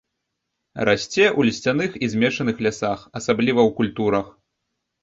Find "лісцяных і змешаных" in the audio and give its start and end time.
1.49-2.55